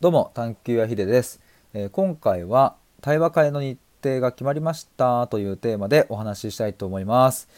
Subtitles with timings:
[0.00, 1.42] どうも探求やひでです、
[1.74, 7.50] えー、今回は対話会の日程が決まりましたというテーマでお話ししたいと思います、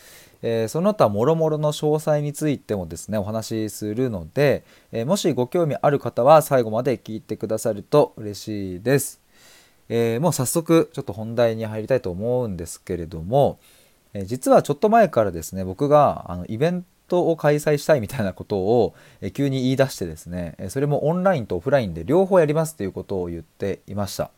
[0.42, 9.20] えー、その他もろもろの詳細についてもですねお話しするので、えー、もしご興味ある方は最後まで聞いてくださると嬉しいです、
[9.88, 13.60] えもう早速ちょっと本題に入りたいと思うんですけれども、
[14.14, 18.94] え実はちょっと前からですね僕があのイベントを開催したいみたいなことを
[19.34, 24.30] 急に言い出してですねそれもオンラインとオフラインで両方やりますということを言っていました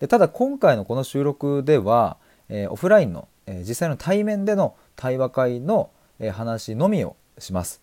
[0.00, 2.16] でただ今回のこの収録では
[2.70, 5.90] オフラインの実際の対面での対話会の
[6.32, 7.80] 話のみをします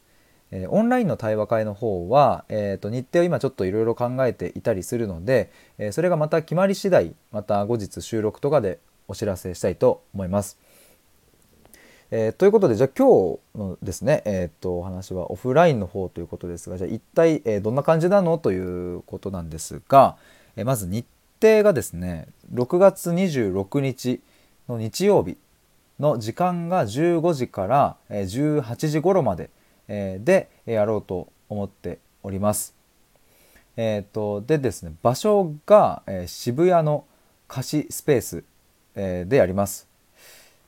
[0.68, 5.52] オンラインの対話会の方は、えー、と日程を今ちょっといろいろ考えていたりするので
[5.92, 10.60] それがまた決まり次第また後日収録とかでお知らせしたいと思います。
[12.12, 20.18] えー、ということでじゃあ今日のですね、えー、とお話はオフラインの方ということですがじゃあ一体、えー、どんな感じなのということなんですが、
[20.56, 21.06] え、まず日
[21.40, 24.22] 程がですね6月26日
[24.68, 25.38] の日曜日
[26.00, 29.52] の時間が15時から18時頃まで
[29.88, 32.74] えでやろうと思っております。
[33.78, 37.06] えーと、でですね場所がえ渋谷の
[37.48, 38.44] 貸しスペース
[38.96, 39.88] えでやります。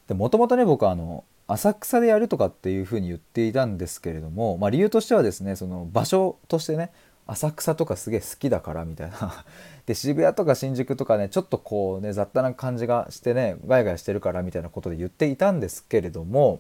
[0.09, 6.91] もともとね僕あの浅草でやるとかっていうふうに言っていたんですけれども、まあ、理由としてはですねその場所としてね
[7.27, 9.45] 浅草とかすげえ好きだからみたいな。
[9.85, 16.59] で渋谷とか新宿とかねちょっとこうね雑多な感じがしてねガヤガヤしてるからみたいなことで言っていたんですけれども、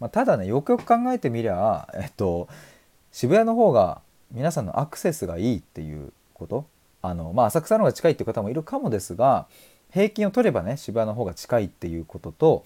[0.00, 2.48] まあ、ただねよくよく考えてみりゃえっと
[3.12, 4.00] 渋谷の方が
[4.32, 6.64] 皆さんのアクセスがいいっていうこと。
[7.02, 9.46] あのまあ浅草の方が近いっていう方もいるかもですが
[9.92, 12.64] 平均を取ればね渋谷の方が近いっていうことと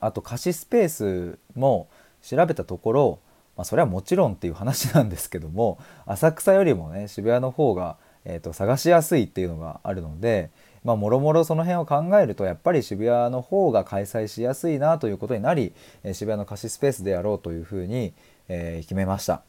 [0.00, 1.88] あと貸しスペースも
[2.22, 3.18] 調べたところ、
[3.56, 10.50] まあ、それはもちろんっていう話なんですけども浅草よりもね渋谷の方が、えーと、探しやすいっていうのがあるので
[10.84, 15.72] まあもろもろその辺を考えるとやっぱり渋谷の方が開催しやすいなということになり、
[16.04, 18.12] えー、渋谷の貸しスペースでやろうというふうに、
[18.48, 19.42] えー、決めました。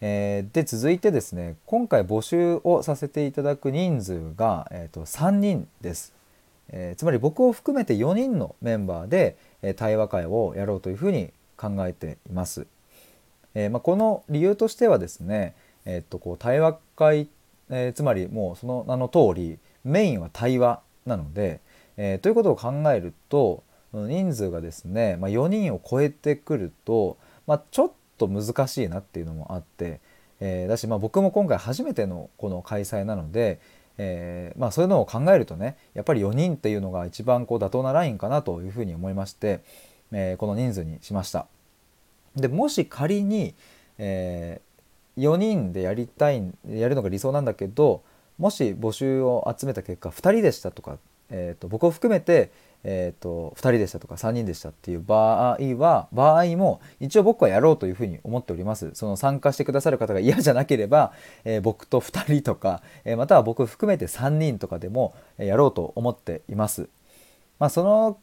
[0.00, 6.12] えー、で続いてですね今回募集をさせていただく人数が、えーと3人です。
[6.70, 12.66] えー、つまり僕を含めて4人のメンバーで、えー、対話会をやろうというふうに考えています。
[13.54, 15.54] えー、まあ、この理由としてはですね、
[15.84, 17.28] え、っとこう対話会、
[17.70, 21.60] えつまりもうその名の通りメインは対話なので、
[21.96, 30.00] えということを考えると人数がですね、まあ、4人を超えてくると、まあ、ちょっと難しいなっていうのもあって、
[30.40, 33.60] えだし、ま、僕も今回初めてのこの開催なので、
[33.98, 39.60] えー、まあ、そういうのを考えるとねやっぱり4人っていうのが一番こう妥当なラインかなというふうに思いまして、
[40.12, 41.46] えー、この人数にしました。
[42.34, 43.54] でもし仮に、
[43.98, 48.02] えー、4人でやりたいやるのが理想なんだけど
[48.38, 50.98] もし募集を集めた結果2人でしたとか、
[51.36, 52.50] えーと僕を含めて
[52.84, 58.90] えーと、2人でしたとか3人でしたっていう場合は場合も一応僕はやろうというふうに思っております。
[58.94, 61.12] その参加してくださる方が嫌じゃなければ、
[61.44, 66.88] えー、僕と2人とか、えー、または僕含めて3人とかでもやろうと思っています、
[67.58, 68.18] まあ、その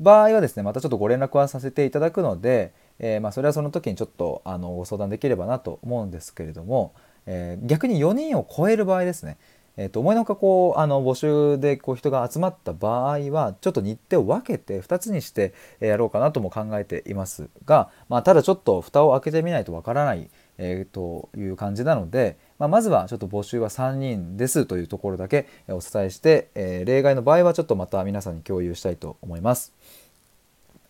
[0.00, 6.94] 場合はですねまたちょっとご連絡はさせていただくので、えー、まあ、それはその時にちょっとあのご相談できればなと思うんですけれども、
[7.26, 9.36] え逆に4人を超える場合ですね。
[9.76, 29.72] えー、と思いのほかこうあの募集でこう人が集まった場合はちょっと日程を分けて2つにしてやろうかなとも考えていますが、まあ、ただちょっと蓋を開けてみないとわからない、えー、という感じなので、まあ、まずはちょっと募集は3人ですというところだけお伝えして、えー、例外の場合はちょっとまた皆さんに共有したいと思います。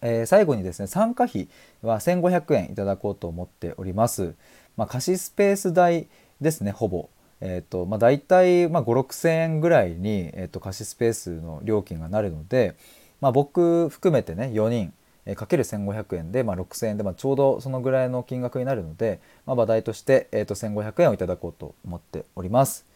[0.02, 1.48] えー、最後にですね参加費
[1.82, 4.34] は1500円いただこうと思っております。
[4.76, 6.06] まあ、貸しスペース代
[6.40, 7.08] ですねほぼ
[7.40, 12.76] えーとまあ、大体、まあ、5 6千円ぐらいに、えー、と貸しスペースの料金がなるので、
[13.20, 14.92] まあ、僕含めてね4人
[15.34, 22.86] かける1500円で、まあ、6000円で、まあ、ちょうどそのぐらいの金額になるので、まあ、場代として、えー、と1500円をいただこうと思っております。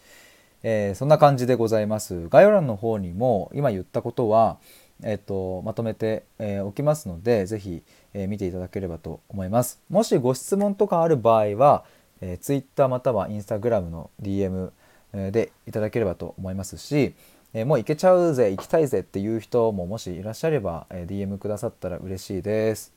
[0.62, 2.28] えー、そんな感じでございます。
[2.28, 4.58] 概要欄の方にも今言ったことは、
[5.02, 7.82] えーと、まとめて、えー、おきますので是非、
[8.12, 9.80] えー、見ていただければと思います。
[9.88, 11.84] もしご質問とかある場合は
[12.20, 14.70] えー、Twitter または Instagram の DM
[15.12, 17.14] でいただければと思いますし、
[17.52, 22.92] えー、もう行けちゃうぜ行きたいぜっていう人ももしいらっしゃれば、えー、DM くださったら嬉しいです。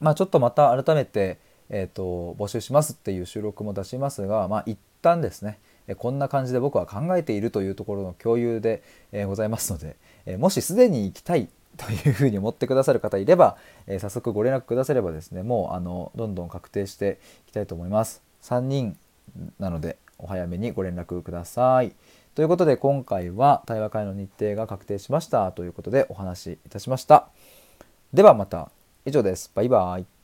[0.00, 1.38] まあ、ちょっとまた改めて、
[1.70, 5.58] えーと、募集しますっていう収録も出しますが、まあ、一旦ですね
[5.96, 8.82] こんな感じで僕は考えているというところの共有で、
[9.12, 9.96] えー、ございますので、
[10.26, 18.96] えー、もしすでに行きたいというふうに思ってくださる方いれば、えー、早速ご連絡くださればですねもうあのどんどん確定していきたいと思います3人
[19.58, 21.92] なのでお早めにご連絡ください。
[22.34, 27.28] ということで今回は対話会の日程が確定しましたということでお話しいたしました。
[28.14, 28.70] ではまた
[29.04, 29.50] 以上です。
[29.54, 30.21] バイバイ。